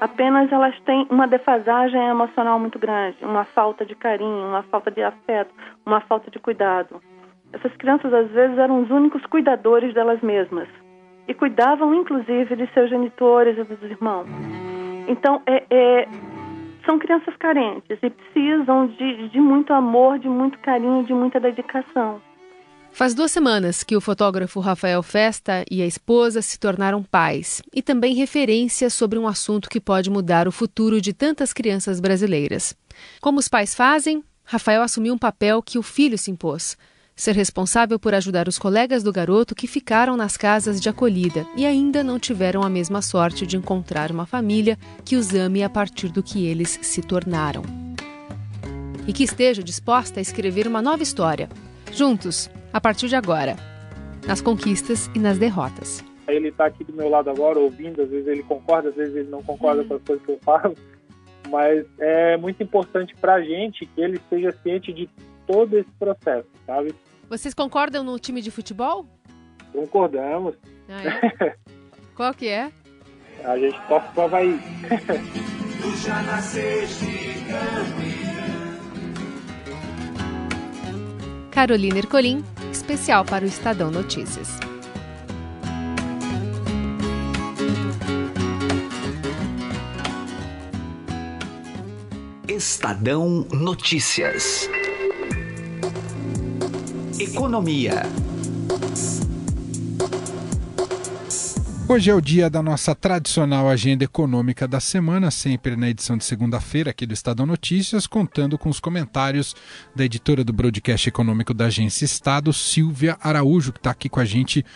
Apenas 0.00 0.50
elas 0.50 0.78
têm 0.80 1.06
uma 1.10 1.26
defasagem 1.26 2.00
emocional 2.08 2.58
muito 2.58 2.78
grande, 2.78 3.16
uma 3.22 3.44
falta 3.44 3.84
de 3.84 3.94
carinho, 3.94 4.46
uma 4.48 4.62
falta 4.64 4.90
de 4.90 5.02
afeto, 5.02 5.52
uma 5.84 6.00
falta 6.00 6.30
de 6.30 6.38
cuidado. 6.38 7.00
Essas 7.52 7.74
crianças, 7.76 8.12
às 8.12 8.30
vezes, 8.30 8.58
eram 8.58 8.82
os 8.82 8.90
únicos 8.90 9.24
cuidadores 9.26 9.92
delas 9.94 10.20
mesmas 10.20 10.68
e 11.28 11.34
cuidavam 11.34 11.94
inclusive 11.94 12.56
de 12.56 12.66
seus 12.72 12.88
genitores 12.88 13.58
e 13.58 13.62
dos 13.62 13.82
irmãos. 13.82 14.26
Então, 15.06 15.42
é, 15.46 15.64
é, 15.70 16.08
são 16.84 16.98
crianças 16.98 17.36
carentes 17.36 17.98
e 18.02 18.10
precisam 18.10 18.86
de, 18.86 19.28
de 19.28 19.38
muito 19.38 19.72
amor, 19.72 20.18
de 20.18 20.28
muito 20.28 20.58
carinho, 20.58 21.04
de 21.04 21.12
muita 21.12 21.38
dedicação. 21.38 22.20
Faz 22.90 23.14
duas 23.14 23.30
semanas 23.30 23.84
que 23.84 23.94
o 23.94 24.00
fotógrafo 24.00 24.58
Rafael 24.60 25.02
Festa 25.02 25.64
e 25.70 25.82
a 25.82 25.86
esposa 25.86 26.40
se 26.40 26.58
tornaram 26.58 27.02
pais 27.02 27.62
e 27.72 27.82
também 27.82 28.14
referência 28.14 28.88
sobre 28.88 29.18
um 29.18 29.28
assunto 29.28 29.68
que 29.68 29.78
pode 29.78 30.10
mudar 30.10 30.48
o 30.48 30.52
futuro 30.52 31.00
de 31.00 31.12
tantas 31.12 31.52
crianças 31.52 32.00
brasileiras. 32.00 32.74
Como 33.20 33.38
os 33.38 33.48
pais 33.48 33.74
fazem, 33.74 34.24
Rafael 34.44 34.82
assumiu 34.82 35.12
um 35.12 35.18
papel 35.18 35.62
que 35.62 35.78
o 35.78 35.82
filho 35.82 36.16
se 36.16 36.30
impôs 36.30 36.76
ser 37.18 37.34
responsável 37.34 37.98
por 37.98 38.14
ajudar 38.14 38.46
os 38.46 38.58
colegas 38.58 39.02
do 39.02 39.12
garoto 39.12 39.52
que 39.52 39.66
ficaram 39.66 40.16
nas 40.16 40.36
casas 40.36 40.80
de 40.80 40.88
acolhida 40.88 41.44
e 41.56 41.66
ainda 41.66 42.04
não 42.04 42.16
tiveram 42.16 42.62
a 42.62 42.70
mesma 42.70 43.02
sorte 43.02 43.44
de 43.44 43.56
encontrar 43.56 44.12
uma 44.12 44.24
família 44.24 44.78
que 45.04 45.16
os 45.16 45.34
ame 45.34 45.64
a 45.64 45.68
partir 45.68 46.10
do 46.10 46.22
que 46.22 46.46
eles 46.46 46.78
se 46.80 47.02
tornaram. 47.02 47.62
E 49.04 49.12
que 49.12 49.24
esteja 49.24 49.64
disposta 49.64 50.20
a 50.20 50.22
escrever 50.22 50.68
uma 50.68 50.80
nova 50.80 51.02
história, 51.02 51.48
juntos, 51.92 52.48
a 52.72 52.80
partir 52.80 53.08
de 53.08 53.16
agora, 53.16 53.56
nas 54.24 54.40
conquistas 54.40 55.10
e 55.12 55.18
nas 55.18 55.38
derrotas. 55.38 56.04
Ele 56.28 56.48
está 56.48 56.66
aqui 56.66 56.84
do 56.84 56.92
meu 56.92 57.08
lado 57.08 57.30
agora, 57.30 57.58
ouvindo, 57.58 58.00
às 58.00 58.10
vezes 58.10 58.28
ele 58.28 58.44
concorda, 58.44 58.90
às 58.90 58.94
vezes 58.94 59.16
ele 59.16 59.28
não 59.28 59.42
concorda 59.42 59.82
com 59.82 59.94
as 59.94 60.02
coisas 60.02 60.24
que 60.24 60.30
eu 60.30 60.38
falo, 60.44 60.76
mas 61.50 61.84
é 61.98 62.36
muito 62.36 62.62
importante 62.62 63.12
para 63.16 63.34
a 63.34 63.42
gente 63.42 63.86
que 63.86 64.00
ele 64.00 64.18
esteja 64.18 64.52
ciente 64.62 64.92
de 64.92 65.08
todo 65.48 65.76
esse 65.78 65.90
processo, 65.98 66.46
sabe? 66.66 66.94
Vocês 67.28 67.52
concordam 67.54 68.02
no 68.02 68.18
time 68.18 68.40
de 68.40 68.50
futebol? 68.50 69.06
Concordamos. 69.72 70.54
Ah, 70.88 71.02
é? 71.44 71.56
Qual 72.16 72.32
que 72.34 72.48
é? 72.48 72.72
A 73.44 73.58
gente 73.58 73.78
torce 73.86 74.08
pro 74.12 74.22
Havaí. 74.22 74.58
Carolina 81.52 81.98
Ercolim, 81.98 82.44
especial 82.72 83.24
para 83.24 83.44
o 83.44 83.48
Estadão 83.48 83.90
Notícias. 83.90 84.58
Estadão 92.48 93.46
Notícias. 93.52 94.68
Economia. 97.38 98.02
Hoje 101.88 102.10
é 102.10 102.14
o 102.14 102.20
dia 102.20 102.50
da 102.50 102.60
nossa 102.60 102.96
tradicional 102.96 103.68
agenda 103.68 104.02
econômica 104.02 104.66
da 104.66 104.80
semana, 104.80 105.30
sempre 105.30 105.76
na 105.76 105.88
edição 105.88 106.16
de 106.16 106.24
segunda-feira 106.24 106.90
aqui 106.90 107.06
do 107.06 107.14
Estadão 107.14 107.46
Notícias, 107.46 108.08
contando 108.08 108.58
com 108.58 108.68
os 108.68 108.80
comentários 108.80 109.54
da 109.94 110.04
editora 110.04 110.42
do 110.42 110.52
broadcast 110.52 111.08
econômico 111.08 111.54
da 111.54 111.66
Agência 111.66 112.04
Estado, 112.04 112.52
Silvia 112.52 113.16
Araújo, 113.20 113.72
que 113.72 113.78
está 113.78 113.92
aqui 113.92 114.08
com 114.08 114.18
a 114.18 114.24
gente 114.24 114.66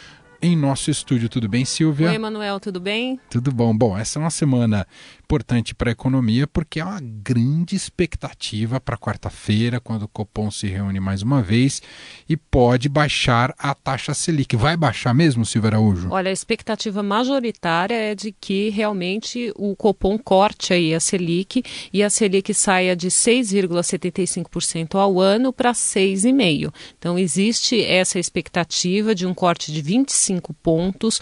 em 0.43 0.57
nosso 0.57 0.91
estúdio. 0.91 1.29
Tudo 1.29 1.49
bem, 1.49 1.65
Silvia? 1.65 2.09
Oi, 2.09 2.17
Emanuel, 2.17 2.59
tudo 2.59 2.81
bem? 2.81 3.21
Tudo 3.31 3.53
bom. 3.53 3.75
Bom, 3.75 3.97
essa 3.97 4.19
é 4.19 4.21
uma 4.21 4.31
semana 4.31 4.85
importante 5.23 5.75
para 5.75 5.91
a 5.91 5.93
economia 5.93 6.47
porque 6.47 6.81
é 6.81 6.85
uma 6.85 7.01
grande 7.01 7.75
expectativa 7.77 8.81
para 8.81 8.99
quarta-feira, 8.99 9.81
quando 9.81 10.03
o 10.03 10.09
Copom 10.09 10.51
se 10.51 10.67
reúne 10.67 11.01
mais 11.01 11.23
uma 11.23 11.41
vez 11.41 11.81
e 12.29 12.37
pode 12.37 12.89
baixar 12.89 13.55
a 13.57 13.75
taxa 13.75 14.13
Selic. 14.13 14.57
Vai 14.57 14.77
baixar 14.77 15.15
mesmo, 15.15 15.47
Silvia 15.47 15.71
Araújo? 15.71 16.09
Olha, 16.11 16.29
a 16.29 16.33
expectativa 16.33 17.03
majoritária 17.03 17.95
é 17.95 18.15
de 18.15 18.33
que 18.33 18.69
realmente 18.71 19.53
o 19.57 19.77
Copom 19.77 20.19
corte 20.19 20.75
aí 20.75 20.93
a 20.95 21.01
Selic 21.01 21.63
e 21.93 22.03
a 22.03 22.11
Selic 22.11 22.53
saia 22.53 22.97
de 22.97 23.09
6,75% 23.09 24.97
ao 24.97 25.21
ano 25.21 25.53
para 25.53 25.73
6,5%. 25.73 26.73
Então, 26.99 27.19
existe 27.19 27.83
essa 27.83 28.19
expectativa 28.19 29.15
de 29.15 29.27
um 29.27 29.33
corte 29.33 29.73
de 29.73 29.81
25 29.81 30.32
pontos. 30.41 31.21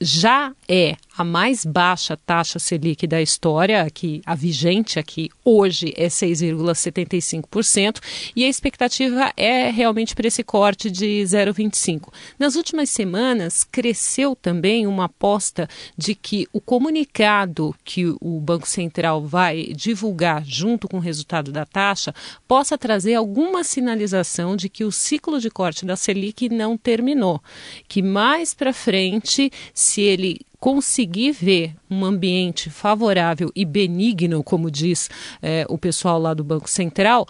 Já 0.00 0.52
é 0.66 0.96
a 1.20 1.24
mais 1.24 1.66
baixa 1.66 2.16
taxa 2.16 2.58
Selic 2.58 3.06
da 3.06 3.20
história, 3.20 3.86
que 3.90 4.22
a 4.24 4.34
vigente 4.34 4.98
aqui 4.98 5.28
hoje 5.44 5.92
é 5.94 6.06
6,75%, 6.06 8.00
e 8.34 8.42
a 8.42 8.48
expectativa 8.48 9.30
é 9.36 9.68
realmente 9.70 10.14
para 10.14 10.28
esse 10.28 10.42
corte 10.42 10.90
de 10.90 11.22
0,25. 11.24 12.10
Nas 12.38 12.56
últimas 12.56 12.88
semanas, 12.88 13.64
cresceu 13.64 14.34
também 14.34 14.86
uma 14.86 15.04
aposta 15.04 15.68
de 15.94 16.14
que 16.14 16.48
o 16.54 16.60
comunicado 16.60 17.74
que 17.84 18.06
o 18.18 18.40
Banco 18.40 18.66
Central 18.66 19.22
vai 19.22 19.74
divulgar 19.76 20.42
junto 20.42 20.88
com 20.88 20.96
o 20.96 21.00
resultado 21.00 21.52
da 21.52 21.66
taxa 21.66 22.14
possa 22.48 22.78
trazer 22.78 23.12
alguma 23.14 23.62
sinalização 23.62 24.56
de 24.56 24.70
que 24.70 24.84
o 24.84 24.90
ciclo 24.90 25.38
de 25.38 25.50
corte 25.50 25.84
da 25.84 25.96
Selic 25.96 26.48
não 26.48 26.78
terminou, 26.78 27.42
que 27.86 28.00
mais 28.00 28.54
para 28.54 28.72
frente, 28.72 29.52
se 29.74 30.00
ele 30.00 30.40
conseguir 30.60 31.32
ver 31.32 31.74
um 31.90 32.04
ambiente 32.04 32.68
favorável 32.68 33.50
e 33.56 33.64
benigno, 33.64 34.44
como 34.44 34.70
diz 34.70 35.08
é, 35.40 35.64
o 35.68 35.78
pessoal 35.78 36.20
lá 36.20 36.34
do 36.34 36.44
Banco 36.44 36.68
Central, 36.68 37.26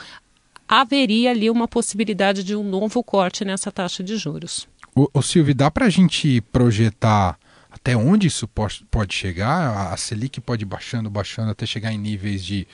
haveria 0.69 1.31
ali 1.31 1.49
uma 1.49 1.69
possibilidade 1.69 2.43
de 2.43 2.57
um 2.57 2.65
novo 2.65 3.03
corte 3.03 3.45
nessa 3.45 3.71
taxa 3.71 4.03
de 4.03 4.17
juros. 4.17 4.69
O, 4.95 5.09
o 5.15 5.23
Silvio, 5.23 5.55
dá 5.55 5.71
para 5.71 5.87
a 5.87 5.91
gente 5.91 6.41
projetar 6.53 7.39
até 7.83 7.97
onde 7.97 8.27
isso 8.27 8.47
pode 8.47 9.15
chegar? 9.15 9.93
A 9.93 9.97
Selic 9.97 10.39
pode 10.41 10.65
ir 10.65 10.67
baixando, 10.67 11.09
baixando 11.09 11.51
até 11.51 11.65
chegar 11.65 11.91
em 11.91 11.97
níveis 11.97 12.45
de 12.45 12.69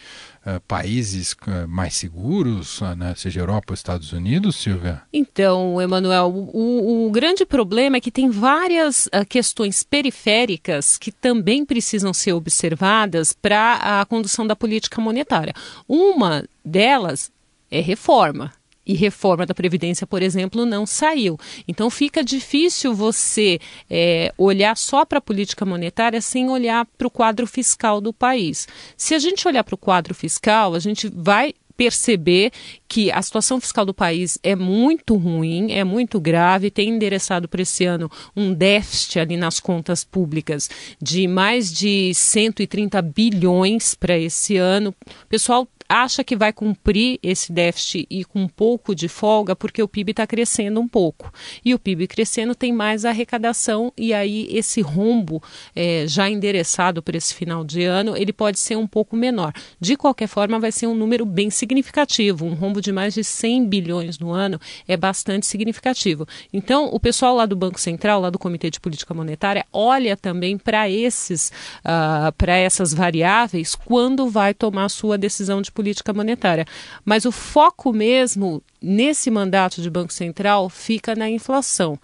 uh, 0.45 0.61
países 0.67 1.33
uh, 1.33 1.69
mais 1.69 1.95
seguros, 1.95 2.81
uh, 2.81 2.97
né? 2.97 3.15
seja 3.17 3.39
Europa 3.39 3.67
ou 3.71 3.75
Estados 3.75 4.13
Unidos, 4.13 4.57
Silvia? 4.57 5.03
Então, 5.13 5.81
Emanuel, 5.81 6.27
o, 6.27 7.07
o, 7.07 7.11
grande 7.13 7.47
problema 7.47 7.99
é 7.99 8.01
que 8.01 8.11
tem 8.11 8.31
várias 8.31 9.09
questões 9.29 9.85
periféricas 9.85 10.99
que 10.99 11.13
também 11.13 11.65
precisam 11.65 12.13
ser 12.13 12.33
observadas 12.33 13.33
para 13.33 14.01
a 14.01 14.05
condução 14.07 14.45
da 14.45 14.57
política 14.57 15.01
monetária. 15.01 15.55
Uma 15.87 16.45
delas 16.65 17.31
é 17.71 17.81
reforma 17.81 18.53
e 18.87 18.95
reforma 18.95 19.45
da 19.45 19.55
Previdência, 19.55 20.07
por 20.07 20.23
exemplo, 20.23 20.65
não 20.65 20.87
saiu. 20.87 21.39
Então 21.67 21.91
fica 21.91 22.23
difícil 22.23 22.95
você 22.95 23.59
é, 23.91 24.33
olhar 24.39 24.77
só 24.77 25.05
para 25.05 25.19
a 25.19 25.23
política 25.23 25.65
monetária 25.65 26.21
sem 26.21 26.49
olhar 26.49 26.87
para 26.97 27.07
o 27.07 27.11
quadro 27.11 27.47
fiscal 27.47 28.01
do 28.01 28.13
país. 28.13 28.69
Se 28.97 29.15
a 29.15 29.19
gente 29.19 29.47
olhar 29.49 29.65
para 29.65 29.75
o 29.75 29.79
quadro 29.79 30.15
fiscal, 30.15 30.75
a 30.75 30.79
gente 30.79 31.11
vai 31.13 31.53
perceber 31.77 32.51
que 32.89 33.11
a 33.11 33.21
situação 33.21 33.61
fiscal 33.61 33.85
do 33.85 33.93
país 33.93 34.39
é 34.43 34.57
muito 34.57 35.15
ruim, 35.17 35.73
é 35.73 35.85
muito 35.85 36.19
grave, 36.19 36.71
tem 36.71 36.89
endereçado 36.89 37.49
para 37.49 37.63
esse 37.63 37.85
ano 37.85 38.11
um 38.35 38.53
déficit 38.53 39.19
ali 39.19 39.37
nas 39.37 39.61
contas 39.61 40.03
públicas 40.03 40.71
de 41.01 41.29
mais 41.29 41.71
de 41.71 42.15
130 42.15 43.03
bilhões 43.03 43.95
para 43.95 44.19
esse 44.19 44.57
ano. 44.57 44.95
O 45.25 45.27
pessoal 45.29 45.69
acha 45.89 46.25
que 46.25 46.37
vai 46.37 46.53
cumprir 46.53 47.19
esse 47.23 47.53
déficit 47.53 48.07
e 48.11 48.25
com 48.25 48.43
um 48.43 48.49
pouco 48.49 48.95
de 48.95 49.09
folga 49.09 49.55
porque 49.55 49.83
o 49.83 49.89
PIB 49.89 50.13
está 50.13 50.27
crescendo 50.27 50.81
um 50.81 50.89
pouco. 50.89 51.33
E 51.65 51.75
o 51.75 51.79
PIB 51.79 52.07
crescendo 52.07 52.55
tem 52.55 52.73
mais 52.73 53.05
arrecadação 53.05 53.93
e 53.97 54.13
aí 54.13 54.49
esse 54.51 54.81
rombo 54.81 55.43
é, 55.75 56.05
já 56.07 56.29
endereçado 56.29 57.03
para 57.03 57.17
esse 57.17 57.35
final 57.35 57.65
de 57.65 57.85
ano, 57.85 58.17
ele 58.17 58.33
pode 58.33 58.59
ser 58.59 58.77
um 58.77 58.87
pouco 58.87 59.17
menor. 59.17 59.53
De 59.81 59.97
qualquer 59.97 60.27
forma, 60.27 60.59
vai 60.59 60.73
ser 60.73 60.87
um 60.87 60.95
número 60.95 61.25
bem 61.25 61.51
significativo. 61.51 62.45
Um 62.45 62.55
rombo 62.55 62.81
de 62.81 62.93
mais 62.93 63.15
de 63.15 63.25
100 63.25 63.67
bilhões 63.67 64.19
no 64.19 64.33
ano 64.33 64.61
é 64.87 64.97
bastante 64.97 65.47
significativo. 65.47 66.27
Então, 66.53 66.87
o 66.93 67.01
pessoal 67.01 67.37
lá 67.37 67.47
do 67.47 67.57
Banco 67.57 67.81
Central, 67.81 68.21
lá 68.21 68.31
do 68.31 68.39
Comitê 68.39 68.71
de 68.71 68.81
Política 68.81 69.15
Monetária, 69.15 69.65
olha 69.73 70.17
também 70.17 70.59
para 70.59 70.89
esses, 70.89 71.53
uh, 71.81 72.33
para 72.37 72.57
essas 72.57 72.93
variáveis 72.93 73.75
quando 73.75 74.29
vai 74.29 74.55
tomar 74.55 74.85
a 74.85 74.89
sua 74.89 75.19
decisão 75.19 75.63
de 75.63 75.71
política 75.77 76.15
monetária. 76.15 76.65
Mas 77.05 77.27
o 77.27 77.31
foco 77.31 77.93
mesmo 77.93 78.63
nesse 78.81 79.31
mandato 79.31 79.83
de 79.83 79.91
Banco 79.91 80.13
Central 80.13 80.71
fica 80.71 81.15
na 81.15 81.29
inflação. 81.29 81.99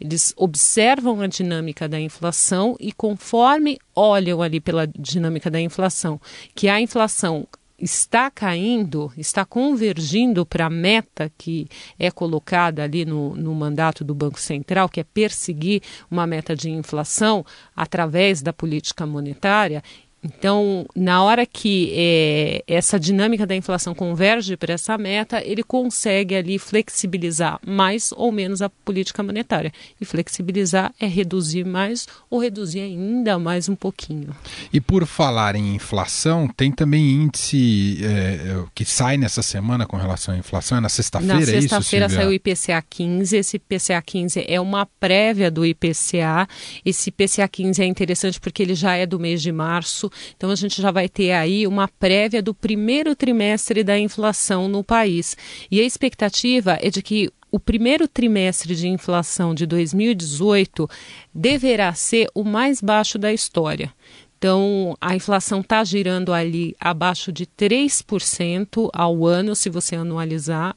Eles 0.00 0.32
observam 0.36 1.20
a 1.20 1.26
dinâmica 1.26 1.88
da 1.88 2.00
inflação 2.00 2.76
e, 2.78 2.92
conforme 2.92 3.78
olham 3.94 4.40
ali 4.40 4.60
pela 4.60 4.86
dinâmica 4.86 5.50
da 5.50 5.60
inflação, 5.60 6.20
que 6.54 6.68
a 6.68 6.80
inflação 6.80 7.46
está 7.78 8.30
caindo, 8.30 9.12
está 9.16 9.44
convergindo 9.44 10.46
para 10.46 10.66
a 10.66 10.70
meta 10.70 11.30
que 11.36 11.68
é 11.98 12.10
colocada 12.10 12.82
ali 12.82 13.04
no, 13.04 13.36
no 13.36 13.54
mandato 13.54 14.02
do 14.02 14.14
Banco 14.14 14.40
Central, 14.40 14.88
que 14.88 15.00
é 15.00 15.04
perseguir 15.04 15.82
uma 16.10 16.26
meta 16.26 16.56
de 16.56 16.70
inflação 16.70 17.44
através 17.74 18.40
da 18.40 18.52
política 18.52 19.04
monetária, 19.04 19.82
então, 20.22 20.86
na 20.94 21.22
hora 21.22 21.46
que 21.46 21.92
é, 21.94 22.64
essa 22.66 22.98
dinâmica 22.98 23.46
da 23.46 23.54
inflação 23.54 23.94
converge 23.94 24.56
para 24.56 24.74
essa 24.74 24.98
meta, 24.98 25.40
ele 25.44 25.62
consegue 25.62 26.34
ali 26.34 26.58
flexibilizar 26.58 27.60
mais 27.64 28.12
ou 28.16 28.32
menos 28.32 28.60
a 28.60 28.68
política 28.68 29.22
monetária. 29.22 29.72
E 30.00 30.04
flexibilizar 30.04 30.92
é 30.98 31.06
reduzir 31.06 31.64
mais 31.64 32.08
ou 32.28 32.40
reduzir 32.40 32.80
ainda 32.80 33.38
mais 33.38 33.68
um 33.68 33.76
pouquinho. 33.76 34.34
E 34.72 34.80
por 34.80 35.06
falar 35.06 35.54
em 35.54 35.76
inflação, 35.76 36.48
tem 36.48 36.72
também 36.72 37.04
índice 37.12 37.98
é, 38.02 38.64
que 38.74 38.84
sai 38.84 39.16
nessa 39.16 39.42
semana 39.42 39.86
com 39.86 39.96
relação 39.96 40.34
à 40.34 40.38
inflação, 40.38 40.78
é 40.78 40.80
na 40.80 40.88
sexta-feira, 40.88 41.36
é 41.36 41.58
isso, 41.58 41.68
sexta-feira 41.68 42.08
saiu 42.08 42.30
o 42.30 42.32
IPCA 42.32 42.82
15, 42.88 43.36
esse 43.36 43.56
IPCA 43.56 44.02
15 44.02 44.44
é 44.48 44.60
uma 44.60 44.86
prévia 44.98 45.50
do 45.50 45.64
IPCA, 45.64 46.48
esse 46.84 47.10
IPCA 47.10 47.46
15 47.46 47.82
é 47.82 47.86
interessante 47.86 48.40
porque 48.40 48.62
ele 48.62 48.74
já 48.74 48.96
é 48.96 49.06
do 49.06 49.20
mês 49.20 49.40
de 49.40 49.52
março, 49.52 50.10
então 50.36 50.50
a 50.50 50.54
gente 50.54 50.80
já 50.80 50.90
vai 50.90 51.08
ter 51.08 51.32
aí 51.32 51.66
uma 51.66 51.88
prévia 51.88 52.42
do 52.42 52.54
primeiro 52.54 53.14
trimestre 53.14 53.82
da 53.82 53.98
inflação 53.98 54.68
no 54.68 54.82
país. 54.82 55.36
E 55.70 55.80
a 55.80 55.84
expectativa 55.84 56.78
é 56.80 56.90
de 56.90 57.02
que 57.02 57.30
o 57.50 57.60
primeiro 57.60 58.06
trimestre 58.06 58.74
de 58.74 58.88
inflação 58.88 59.54
de 59.54 59.66
2018 59.66 60.88
deverá 61.34 61.94
ser 61.94 62.28
o 62.34 62.44
mais 62.44 62.80
baixo 62.80 63.18
da 63.18 63.32
história. 63.32 63.92
Então, 64.38 64.94
a 65.00 65.16
inflação 65.16 65.60
está 65.60 65.82
girando 65.82 66.32
ali 66.32 66.76
abaixo 66.78 67.32
de 67.32 67.46
3% 67.46 68.90
ao 68.92 69.26
ano, 69.26 69.56
se 69.56 69.70
você 69.70 69.96
anualizar 69.96 70.76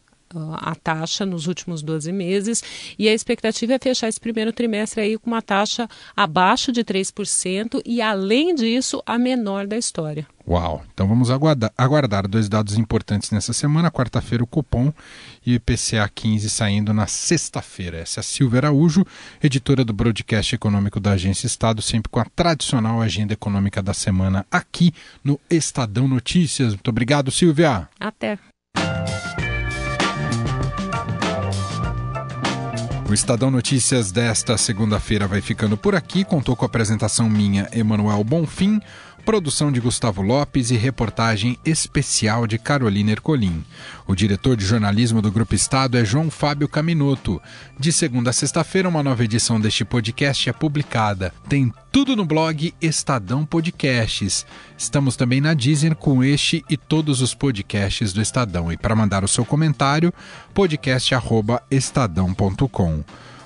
a 0.58 0.76
taxa 0.76 1.26
nos 1.26 1.48
últimos 1.48 1.82
12 1.82 2.12
meses 2.12 2.64
e 2.98 3.08
a 3.08 3.14
expectativa 3.14 3.74
é 3.74 3.80
fechar 3.80 4.08
esse 4.08 4.20
primeiro 4.20 4.54
trimestre 4.54 5.02
aí 5.02 5.18
com 5.18 5.30
uma 5.30 5.42
taxa 5.42 5.88
abaixo 6.16 6.72
de 6.72 6.84
3% 6.84 7.82
e 7.86 8.02
além 8.02 8.54
disso 8.54 9.02
a 9.06 9.18
menor 9.18 9.66
da 9.66 9.78
história. 9.78 10.28
Uau! 10.48 10.84
Então 10.92 11.08
vamos 11.08 11.30
aguardar, 11.30 11.72
aguardar 11.78 12.28
dois 12.28 12.50
dados 12.50 12.76
importantes 12.76 13.30
nessa 13.30 13.54
semana, 13.54 13.92
quarta-feira 13.92 14.44
o 14.44 14.48
cupom 14.48 14.92
e 15.46 15.54
o 15.54 15.56
IPCA 15.56 16.10
15 16.14 16.50
saindo 16.50 16.92
na 16.92 17.06
sexta-feira. 17.06 17.98
Essa 17.98 18.20
é 18.20 18.22
a 18.22 18.24
Silvia 18.24 18.60
Araújo, 18.60 19.06
editora 19.44 19.86
do 19.86 19.94
broadcast 19.94 20.56
econômico 20.56 21.00
da 21.00 21.12
Agência 21.12 21.46
Estado, 21.46 21.84
sempre 21.84 22.10
com 22.10 22.20
a 22.20 22.26
tradicional 22.26 23.00
agenda 23.00 23.34
econômica 23.34 23.82
da 23.82 23.94
semana 23.94 24.44
aqui 24.52 24.92
no 25.24 25.40
Estadão 25.50 26.08
Notícias. 26.08 26.70
Muito 26.70 26.90
obrigado, 26.90 27.30
Silvia. 27.30 27.88
Até. 28.00 28.40
O 33.10 33.14
Estadão 33.14 33.50
Notícias 33.50 34.12
desta 34.12 34.56
segunda-feira 34.56 35.26
vai 35.26 35.42
ficando 35.42 35.76
por 35.76 35.96
aqui. 35.96 36.24
Contou 36.24 36.56
com 36.56 36.64
a 36.64 36.68
apresentação 36.68 37.28
minha, 37.28 37.68
Emanuel 37.74 38.24
Bonfim 38.24 38.80
produção 39.20 39.72
de 39.72 39.80
Gustavo 39.80 40.22
Lopes 40.22 40.70
e 40.72 40.78
reportagem 40.78 41.58
especial 41.64 42.48
de 42.48 42.58
Carolina 42.58 43.12
Ercolim. 43.12 43.64
O 44.08 44.16
diretor 44.16 44.58
de 44.58 44.66
jornalismo 44.66 45.22
do 45.22 45.32
Grupo 45.32 45.54
Estado 45.54 45.96
é 45.98 46.04
João 46.04 46.32
Fábio 46.32 46.68
Caminoto. 46.68 47.40
De 47.78 47.92
segunda 47.92 48.32
a 48.32 48.34
sexta-feira, 48.34 48.90
uma 48.90 49.04
nova 49.04 49.24
edição 49.24 49.60
deste 49.60 49.86
podcast 49.86 50.50
é 50.50 50.54
publicada. 50.54 51.32
Tem 51.48 51.72
tudo 51.92 52.16
no 52.16 52.26
blog 52.26 52.74
Estadão 52.82 53.46
Podcasts. 53.46 54.48
Estamos 54.78 55.16
também 55.16 55.40
na 55.42 55.54
Deezer 55.54 55.96
com 55.96 56.24
este 56.24 56.66
e 56.70 56.78
todos 56.78 57.22
os 57.22 57.36
podcasts 57.36 58.14
do 58.14 58.22
Estadão. 58.22 58.72
E 58.72 58.78
para 58.78 58.96
mandar 58.96 59.24
o 59.24 59.28
seu 59.28 59.46
comentário, 59.46 60.12
podcast@estadão.com. 60.54 63.04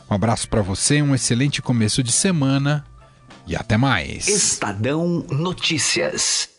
Um 0.10 0.14
abraço 0.14 0.48
para 0.48 0.62
você, 0.62 1.02
um 1.02 1.16
excelente 1.16 1.62
começo 1.62 2.04
de 2.04 2.12
semana 2.12 2.86
e 3.46 3.56
até 3.56 3.78
mais. 3.78 4.28
Estadão 4.28 5.26
Notícias. 5.30 6.53